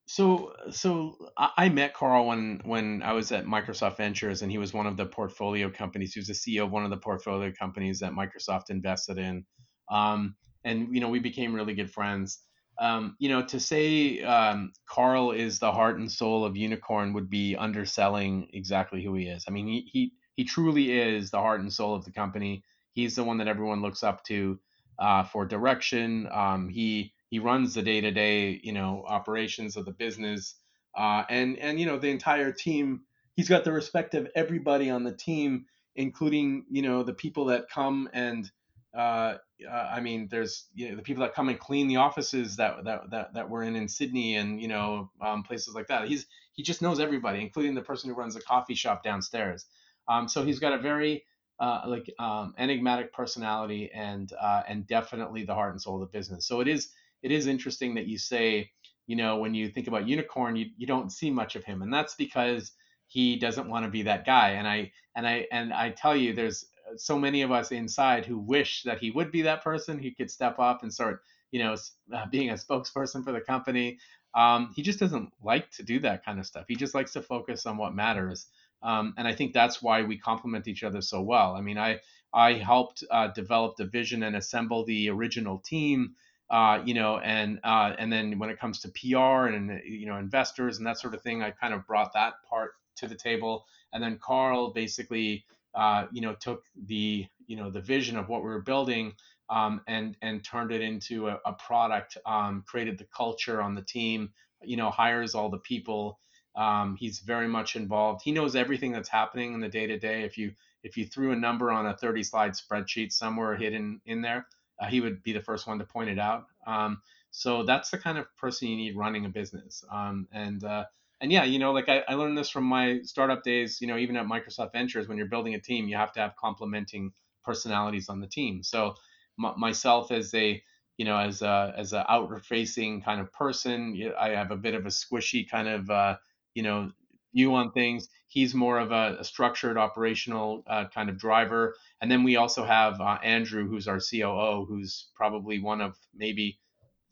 [0.08, 4.72] So, so I met Carl when when I was at Microsoft Ventures, and he was
[4.72, 6.14] one of the portfolio companies.
[6.14, 9.46] He was the CEO of one of the portfolio companies that Microsoft invested in,
[9.90, 12.40] um, and you know we became really good friends.
[12.80, 17.30] Um, you know, to say um, Carl is the heart and soul of Unikrn would
[17.30, 19.46] be underselling exactly who he is.
[19.48, 22.64] I mean, he he he truly is the heart and soul of the company.
[22.94, 24.60] He's the one that everyone looks up to
[25.00, 26.28] uh, for direction.
[26.32, 30.56] Um, he he runs the day to day you know operations of the business,
[30.98, 33.02] uh, and and you know the entire team.
[33.36, 37.70] He's got the respect of everybody on the team, including you know the people that
[37.70, 38.50] come and
[38.96, 39.38] uh,
[39.70, 42.84] uh, I mean, there's you know, the people that come and clean the offices that
[42.86, 46.08] that that, that we're in in Sydney and you know um, places like that.
[46.08, 49.66] He's he just knows everybody, including the person who runs the coffee shop downstairs.
[50.08, 51.24] Um, so he's got a very
[51.60, 56.18] uh, like um, enigmatic personality and uh, and definitely the heart and soul of the
[56.18, 56.48] business.
[56.48, 56.90] So it is
[57.24, 58.72] it is interesting that you say
[59.08, 61.82] you know when you think about Unikrn you, you don't see much of him.
[61.82, 62.72] And that's because
[63.08, 64.52] he doesn't want to be that guy.
[64.52, 66.66] And I and I and I tell you there's
[66.98, 69.98] so many of us inside who wish that he would be that person.
[69.98, 71.76] He could step up and start you know
[72.14, 73.98] uh, being a spokesperson for the company.
[74.36, 76.66] Um, he just doesn't like to do that kind of stuff.
[76.68, 78.48] He just likes to focus on what matters
[78.86, 81.56] um, and I think that's why we complement each other so well.
[81.56, 82.00] I mean, I
[82.34, 86.16] I helped uh, develop the vision and assemble the original team,
[86.50, 90.18] uh, you know, and uh, and then when it comes to PR and you know
[90.18, 93.66] investors and that sort of thing, I kind of brought that part to the table.
[93.92, 98.44] And then Carl basically, uh, you know, took the you know the vision of what
[98.44, 99.14] we were building
[99.50, 103.82] um, and and turned it into a, a product, um, created the culture on the
[103.82, 104.30] team,
[104.64, 106.20] you know, hires all the people
[106.56, 108.22] um, he's very much involved.
[108.24, 110.24] He knows everything that's happening in the day to day.
[110.24, 114.22] If you if you threw a number on a 30 slide spreadsheet somewhere hidden in
[114.22, 114.48] there,
[114.80, 116.46] uh, he would be the first one to point it out.
[116.68, 119.84] Um, so that's the kind of person you need running a business.
[119.92, 120.86] Um, and uh,
[121.22, 123.82] and yeah, you know, like I, I learned this from my startup days.
[123.82, 126.36] You know, even at Microsoft Ventures, when you're building a team, you have to have
[126.38, 127.12] complementing
[127.44, 128.64] personalities on the team.
[128.64, 128.96] So
[129.44, 130.62] m- myself as a
[130.98, 134.76] you know, as a as a outward facing kind of person, I have a bit
[134.76, 136.16] of a squishy kind of uh,
[136.56, 136.92] you know
[137.36, 138.08] view on things.
[138.28, 141.76] He's more of a, a structured operational uh, kind of driver.
[142.02, 146.60] And then we also have uh, Andrew, who's our COO, who's probably one of maybe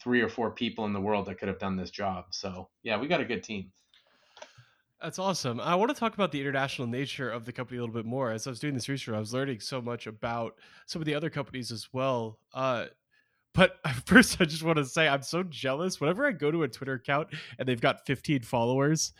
[0.01, 2.25] three or four people in the world that could have done this job.
[2.31, 3.71] So yeah, we got a good team.
[5.01, 5.59] That's awesome.
[5.59, 8.31] I want to talk about the international nature of the company a little bit more.
[8.31, 11.13] As I was doing this research, I was learning so much about some of the
[11.13, 12.39] other companies as well.
[12.53, 12.85] Uh,
[13.53, 15.99] but first, I just want to say I'm so jealous.
[15.99, 19.13] Whenever I go to a Twitter account and they've got 15 followers,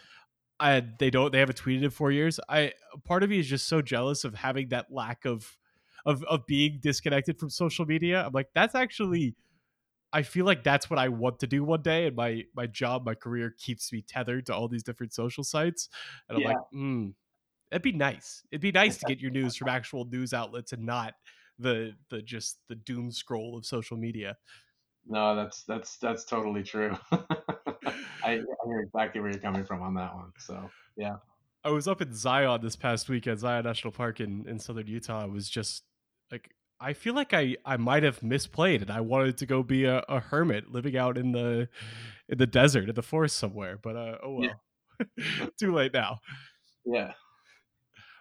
[0.59, 2.39] and they don't, they haven't tweeted in four years.
[2.47, 5.57] I part of me is just so jealous of having that lack of,
[6.05, 8.23] of, of being disconnected from social media.
[8.25, 9.35] I'm like, that's actually,
[10.13, 13.05] I feel like that's what I want to do one day, and my my job,
[13.05, 15.89] my career keeps me tethered to all these different social sites,
[16.29, 16.47] and I'm yeah.
[16.49, 17.07] like, hmm,
[17.71, 18.43] it'd be nice.
[18.51, 21.15] It'd be nice to get your news from actual news outlets and not
[21.59, 24.37] the the just the doom scroll of social media.
[25.07, 26.95] No, that's that's that's totally true.
[27.11, 27.19] I,
[28.23, 30.31] I hear exactly where you're coming from on that one.
[30.39, 31.15] So yeah.
[31.65, 35.23] I was up in Zion this past weekend, Zion National Park in, in southern Utah.
[35.23, 35.83] I was just
[36.31, 39.85] like I feel like I, I might have misplayed and I wanted to go be
[39.85, 41.69] a, a hermit living out in the
[42.27, 43.77] in the desert, in the forest somewhere.
[43.81, 44.43] But uh, oh well.
[44.43, 45.45] Yeah.
[45.59, 46.19] Too late now.
[46.85, 47.13] Yeah.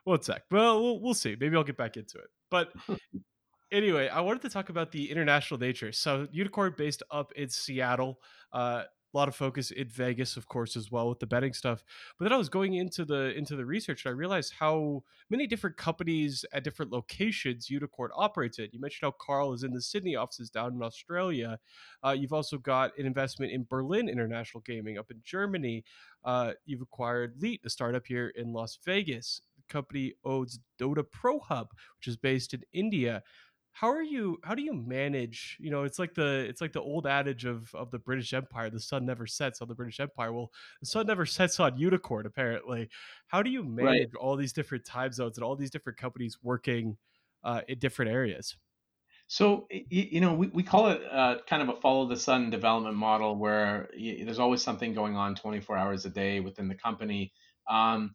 [0.05, 0.43] One sec.
[0.51, 1.37] Well, well, we'll see.
[1.39, 2.29] Maybe I'll get back into it.
[2.53, 2.73] But
[3.73, 5.91] anyway, I wanted to talk about the international nature.
[5.91, 8.21] So Unikrn based up in Seattle.
[8.53, 8.85] Uh,
[9.15, 11.85] a lot of focus in Vegas, of course, as well with the betting stuff.
[12.19, 15.47] But then I was going into the into the research, and I realized how many
[15.47, 18.69] different companies at different locations Unikrn operates in.
[18.73, 21.59] You mentioned how Carl is in the Sydney offices down in Australia.
[22.03, 25.85] Uh, you've also got an investment in Berlin International Gaming up in Germany.
[26.25, 29.43] Uh, you've acquired Leet, a startup here in Las Vegas.
[29.73, 33.23] Company owns Dota Pro Hub, which is based in India.
[33.73, 36.83] How are you how do you manage you know it's like the it's like the
[36.83, 40.33] old adage of of the british empire the sun never sets on the british empire.
[40.33, 42.91] Well the sun never sets on Unikrn, apparently.
[43.29, 44.21] How do you manage right.
[44.21, 46.99] all these different time zones and all these different companies working
[47.43, 48.57] uh, in different areas?
[49.27, 52.97] So you know we, we call it uh, kind of a follow the sun development
[52.97, 57.33] model where there's always something going on 24 hours a day within the company.
[57.71, 58.15] Um,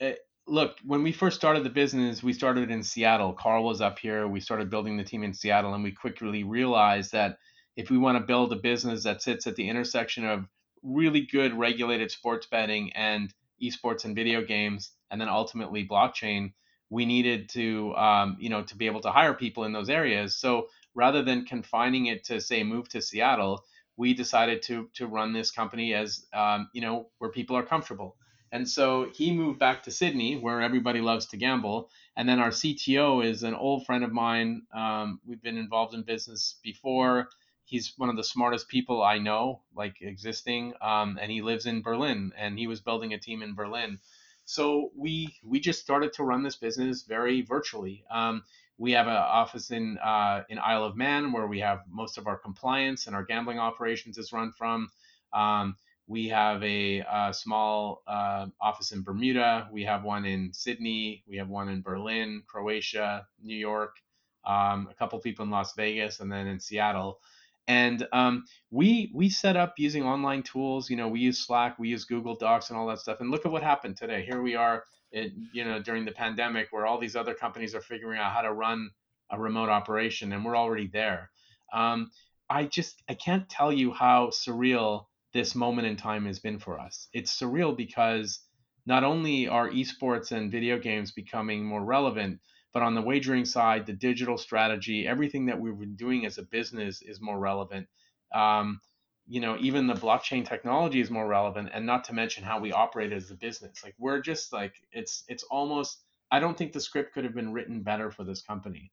[0.00, 3.32] it, look, when we first started the business, we started in Seattle.
[3.32, 4.28] Karl was up here.
[4.28, 7.38] We started building the team in Seattle, and we quickly realized that
[7.76, 10.46] if we want to build a business that sits at the intersection of
[10.82, 16.52] really good regulated sports betting and esports and video games, and then ultimately blockchain,
[16.90, 20.36] we needed to, um, you know, to be able to hire people in those areas.
[20.36, 23.64] So rather than confining it to say move to Seattle,
[23.96, 28.16] we decided to to run this company as, um, you know, where people are comfortable
[28.52, 31.90] and so he moved back to Sydney, where everybody loves to gamble.
[32.16, 34.62] And then our CTO is an old friend of mine.
[34.74, 37.28] Um, we've been involved in business before.
[37.64, 40.74] He's one of the smartest people I know, like existing.
[40.80, 43.98] Um, and he lives in Berlin, and he was building a team in Berlin.
[44.44, 48.04] So we we just started to run this business very virtually.
[48.10, 48.44] Um,
[48.78, 52.28] we have an office in uh, in Isle of Man where we have most of
[52.28, 54.90] our compliance and our gambling operations is run from.
[55.32, 55.76] Um,
[56.08, 59.68] we have a, a small uh, office in Bermuda.
[59.72, 61.24] We have one in Sydney.
[61.26, 63.96] We have one in Berlin, Croatia, New York,
[64.44, 67.20] um, a couple people in Las Vegas, and then in Seattle.
[67.68, 70.88] And um, we we set up using online tools.
[70.88, 73.20] You know, we use Slack, we use Google Docs, and all that stuff.
[73.20, 74.24] And look at what happened today.
[74.24, 78.20] Here we are, you know, during the pandemic, where all these other companies are figuring
[78.20, 78.90] out how to run
[79.30, 81.30] a remote operation, and we're already there.
[81.72, 82.12] Um,
[82.48, 86.80] I just I can't tell you how surreal this moment in time has been for
[86.80, 87.08] us.
[87.12, 88.40] It's surreal because
[88.86, 92.40] not only are esports and video games becoming more relevant,
[92.72, 96.42] but on the wagering side, the digital strategy, everything that we've been doing as a
[96.42, 97.86] business is more relevant.
[98.34, 98.80] Um,
[99.26, 102.72] you know, even the blockchain technology is more relevant, and not to mention how we
[102.72, 103.84] operate as a business.
[103.84, 106.02] Like we're just like it's it's almost.
[106.30, 108.90] I don't think the script could have been written better for this company.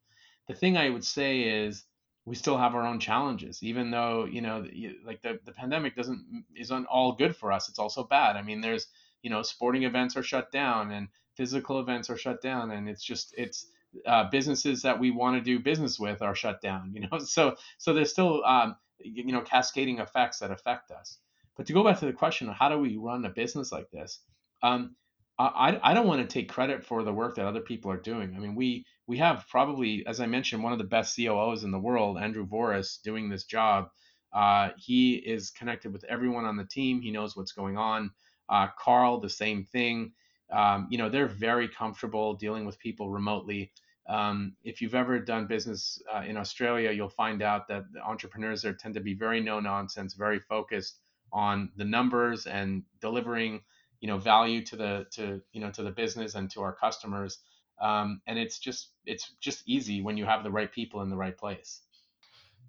[0.48, 1.84] The thing I would say is
[2.26, 4.66] we still have our own challenges even though you know
[5.06, 7.70] like the, the pandemic doesn't isn't all good for us.
[7.70, 8.36] It's also bad.
[8.36, 8.88] I mean there's
[9.22, 13.04] you know sporting events are shut down and physical events are shut down and it's
[13.04, 13.68] just it's
[14.08, 17.20] uh, businesses that we want to do business with are shut down you know?
[17.26, 21.20] So so there's still um, you know cascading effects that affect us.
[21.56, 23.92] But to go back to the question of how do we run a business like
[23.92, 24.20] this
[24.64, 24.96] um,
[25.40, 28.36] I, I don't want to take credit for the work that other people are doing.
[28.36, 31.72] I mean, we we have probably, as I mentioned, one of the best COOs in
[31.72, 33.90] the world, Andrew Voris, doing this job.
[34.34, 37.02] Uh, he is connected with everyone on the team.
[37.02, 38.12] He knows what's going on.
[38.50, 40.14] Uh, Karl, the same thing.
[40.52, 43.72] Um, you know, they're very comfortable dealing with people remotely.
[44.08, 48.62] Um, if you've ever done business uh, in Australia, you'll find out that the entrepreneurs
[48.62, 51.00] there tend to be very no nonsense, very focused
[51.32, 53.62] on the numbers and delivering
[54.02, 57.40] you know value to the to you know to the business and to our customers
[57.82, 61.16] um, and it's just it's just easy when you have the right people in the
[61.16, 61.82] right place.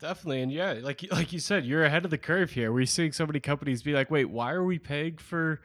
[0.00, 2.72] Definitely and yeah like like you said you're ahead of the curve here.
[2.72, 5.60] We're seeing so many companies be like wait why are we paying for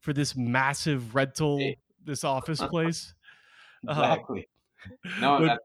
[0.00, 3.14] for this massive rental this office place?
[3.88, 4.02] Uh-huh.
[4.02, 4.48] exactly.
[5.04, 5.56] Uh, no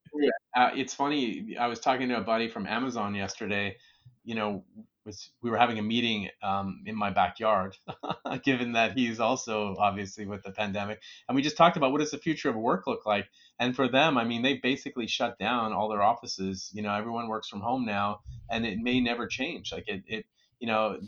[0.56, 3.76] uh, it's funny i was talking to a buddy from amazon yesterday.
[4.24, 4.64] You know
[5.08, 7.76] was we were having a meeting um, in my backyard,
[8.44, 12.12] given that he's also obviously with the pandemic, and we just talked about what does
[12.12, 13.28] the future of work look like.
[13.60, 16.70] And for them, I mean, they basically shut down all their offices.
[16.74, 18.20] You know, everyone works from home now,
[18.52, 19.72] and it may never change.
[19.72, 20.26] Like it, it
[20.60, 21.00] you know,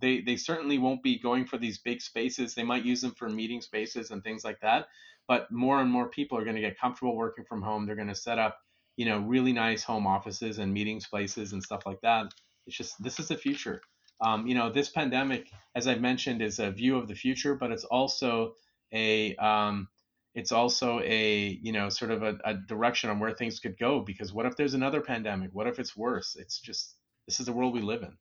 [0.00, 2.54] they they certainly won't be going for these big spaces.
[2.54, 4.88] They might use them for meeting spaces and things like that.
[5.26, 7.86] But more and more people are going to get comfortable working from home.
[7.86, 8.58] They're going to set up,
[8.96, 12.26] you know, really nice home offices and meeting spaces and stuff like that
[12.66, 13.80] it's just this is the future.
[14.20, 17.72] Um, you know, this pandemic, as I've mentioned, is a view of the future, but
[17.72, 18.54] it's also
[18.92, 19.88] a um,
[20.34, 24.00] it's also a you know sort of a, a, direction on where things could go.
[24.00, 25.50] Because what if there's another pandemic?
[25.52, 26.36] What if it's worse?
[26.38, 26.94] It's just
[27.26, 28.16] this is the world we live in.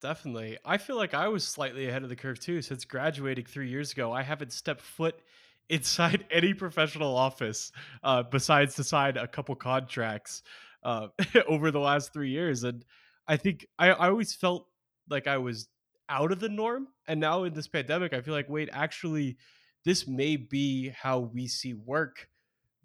[0.00, 2.60] Definitely, I feel like I was slightly ahead of the curve too.
[2.62, 5.20] Since graduating three years ago, I haven't stepped foot
[5.68, 10.42] inside any professional office uh, besides to sign a couple contracts
[10.82, 11.08] uh,
[11.46, 12.84] over the last three years, and
[13.28, 14.66] I think I, I always felt
[15.08, 15.68] like I was
[16.08, 16.88] out of the norm.
[17.08, 19.36] And now in this pandemic, I feel like, wait, actually,
[19.84, 22.28] this may be how we see work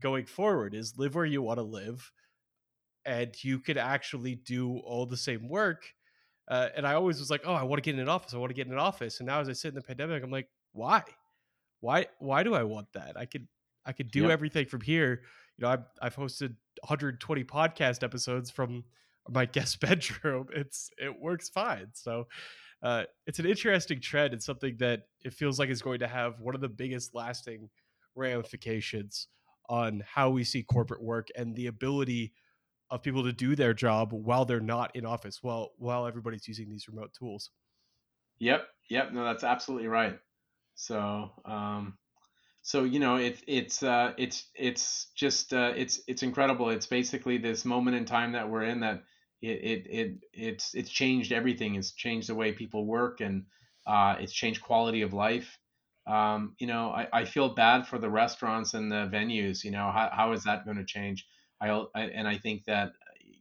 [0.01, 2.11] going forward is live where you want to live
[3.05, 5.93] and you could actually do all the same work
[6.49, 8.38] uh, and i always was like oh i want to get in an office i
[8.38, 10.29] want to get in an office and now as i sit in the pandemic i'm
[10.29, 11.03] like why
[11.79, 13.47] why why do i want that i could
[13.85, 14.31] i could do yep.
[14.31, 15.21] everything from here
[15.57, 18.83] you know I've, I've hosted 120 podcast episodes from
[19.30, 21.88] my guest bedroom it's it works fine.
[21.93, 22.28] So
[22.84, 26.39] uh, it's an interesting trend and something that it feels like is going to have
[26.39, 27.69] one of the biggest lasting
[28.15, 29.28] ramifications
[29.69, 32.34] on how we see corporate work and the ability
[32.89, 36.69] of people to do their job while they're not in office while while everybody's using
[36.69, 37.51] these remote tools.
[38.39, 40.17] Yep yep no that's absolutely right.
[40.75, 41.97] So um
[42.61, 46.69] so you know it's it's uh it's it's just uh it's it's incredible.
[46.69, 49.03] It's basically this moment in time that we're in that
[49.41, 51.75] it, it, it it's it's changed everything.
[51.75, 53.45] It's changed the way people work and
[53.85, 55.57] uh, it's changed quality of life.
[56.07, 59.63] Um, you know, I, I feel bad for the restaurants and the venues.
[59.63, 61.27] You know, how, how is that going to change?
[61.61, 62.93] I, I and I think that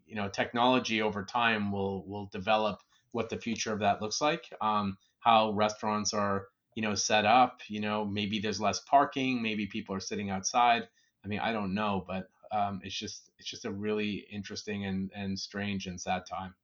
[0.06, 2.80] you know technology over time will will develop
[3.12, 4.44] what the future of that looks like.
[4.60, 7.60] Um, how restaurants are you know set up.
[7.68, 9.42] You know, maybe there's less parking.
[9.42, 10.88] Maybe people are sitting outside.
[11.24, 15.10] I mean, I don't know, but um, it's just it's just a really interesting and
[15.14, 16.54] and strange and sad time.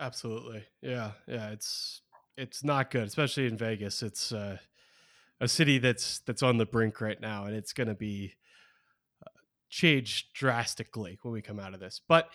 [0.00, 1.50] Absolutely, yeah, yeah.
[1.50, 2.02] It's
[2.36, 4.02] it's not good, especially in Vegas.
[4.02, 4.58] It's uh,
[5.40, 8.34] a city that's that's on the brink right now, and it's going to be
[9.74, 12.00] change drastically when we come out of this.
[12.06, 12.28] But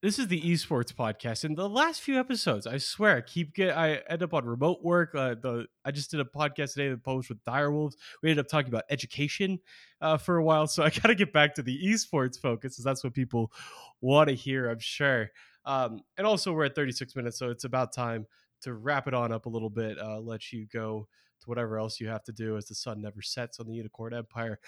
[0.00, 1.44] this is the esports podcast.
[1.44, 4.82] In the last few episodes, I swear, I keep get I end up on remote
[4.82, 5.14] work.
[5.14, 7.96] Uh, the I just did a podcast today that published with Direwolves.
[8.22, 9.58] We ended up talking about education
[10.00, 12.84] uh, for a while, so I got to get back to the esports focus, because
[12.84, 13.52] that's what people
[14.00, 14.70] want to hear.
[14.70, 15.30] I'm sure.
[15.66, 18.26] Um, and also, we're at 36 minutes, so it's about time
[18.62, 19.98] to wrap it on up a little bit.
[19.98, 21.08] Uh, let you go
[21.40, 24.16] to whatever else you have to do as the sun never sets on the Unikrn
[24.16, 24.58] Empire.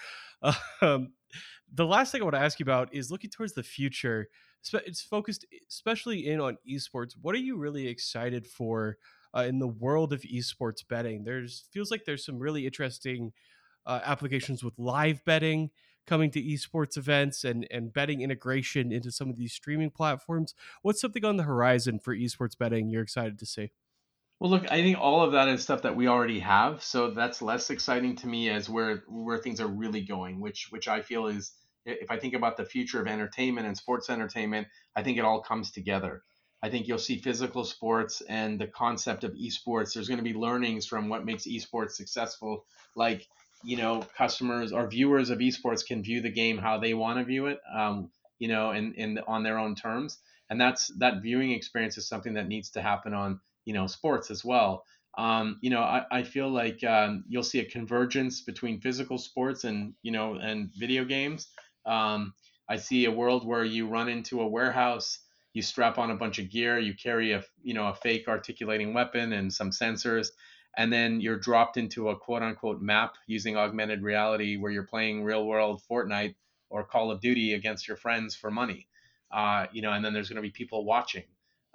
[0.81, 1.11] Um,
[1.73, 4.29] the last thing I want to ask you about is looking towards the future.
[4.73, 7.13] It's focused especially in on esports.
[7.21, 8.97] What are you really excited for
[9.35, 11.23] uh, in the world of esports betting?
[11.23, 13.33] There's feels like there's some really interesting
[13.85, 15.69] uh, applications with live betting
[16.07, 20.55] coming to esports events and and betting integration into some of these streaming platforms.
[20.81, 23.71] What's something on the horizon for esports betting you're excited to see?
[24.39, 27.41] Well, look, I think all of that is stuff that we already have, so that's
[27.41, 31.27] less exciting to me as where where things are really going, which which I feel
[31.27, 31.53] is
[31.85, 35.41] if I think about the future of entertainment and sports entertainment, I think it all
[35.41, 36.23] comes together.
[36.63, 39.93] I think you'll see physical sports and the concept of esports.
[39.93, 42.65] There's going to be learnings from what makes esports successful,
[42.95, 43.27] like
[43.63, 47.25] you know, customers or viewers of esports can view the game how they want to
[47.25, 48.09] view it, um,
[48.39, 50.17] you know, and in on their own terms,
[50.49, 54.31] and that's that viewing experience is something that needs to happen on you know sports
[54.31, 54.83] as well.
[55.15, 59.63] Um, you know, I, I feel like um, you'll see a convergence between physical sports
[59.63, 61.49] and you know and video games.
[61.85, 62.33] Um,
[62.67, 65.19] I see a world where you run into a warehouse,
[65.53, 68.95] you strap on a bunch of gear, you carry a you know a fake articulating
[68.95, 70.29] weapon and some sensors,
[70.75, 75.23] and then you're dropped into a quote unquote map using augmented reality where you're playing
[75.23, 76.33] real world Fortnite
[76.71, 78.87] or Call of Duty against your friends for money.
[79.31, 81.25] Uh, you know, and then there's going to be people watching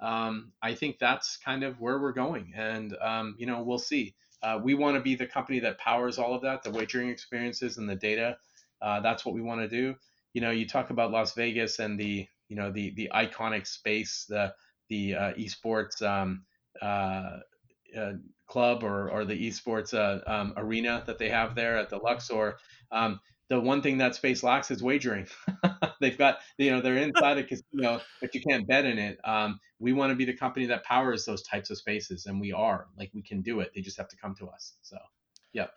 [0.05, 2.53] um, I think that's kind of where we're going.
[2.55, 4.13] And, um, you know, we'll see.
[4.43, 7.77] Uh, we want to be the company that powers all of that, the wagering experiences
[7.79, 8.37] and the data.
[8.83, 9.95] Uh, that's what we want to do.
[10.33, 14.25] You know, you talk about Las Vegas and the, you know, the the iconic space,
[14.29, 14.53] the
[14.89, 16.45] the uh, esports um,
[16.79, 17.39] uh,
[17.97, 18.13] uh,
[18.45, 22.57] club or or the esports uh, um, arena that they have there at the Luxor.
[23.49, 25.27] The one thing that space lacks is wagering.
[26.01, 29.19] They've got, you know, they're inside a casino, but you can't bet in it.
[29.23, 32.51] Um, we want to be the company that powers those types of spaces, and we
[32.51, 32.87] are.
[32.97, 33.71] Like we can do it.
[33.75, 34.73] They just have to come to us.
[34.81, 34.97] So,
[35.53, 35.67] yeah.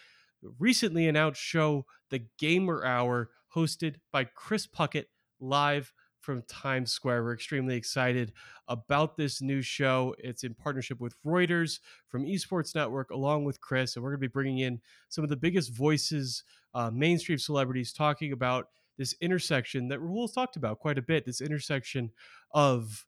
[0.59, 5.07] recently announced show, The Gamer Hour, hosted by Chris Puckett,
[5.41, 7.24] live from Times Square.
[7.24, 8.32] We're extremely excited
[8.68, 10.14] about this new show.
[10.18, 14.28] It's in partnership with Reuters from Esports Network, along with Chris, and we're going to
[14.28, 16.44] be bringing in some of the biggest voices,
[16.74, 21.26] uh, mainstream celebrities, talking about this intersection that Rahul's talked about quite a bit.
[21.26, 22.10] This intersection
[22.52, 23.04] of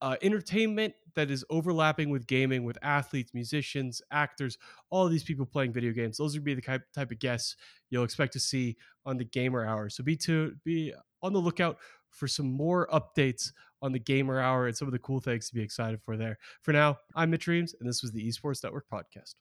[0.00, 4.58] uh, entertainment that is overlapping with gaming, with athletes, musicians, actors,
[4.90, 6.18] all these people playing video games.
[6.18, 7.56] Those would be the type, type of guests
[7.90, 9.88] you'll expect to see on the Gamer Hour.
[9.88, 10.92] So be to be
[11.22, 11.78] on the lookout
[12.16, 13.52] for some more updates
[13.82, 16.38] on the Gamer Hour and some of the cool things to be excited for there.
[16.62, 19.34] For now, I'm Mitch Reames, and this was the Esports Network podcast.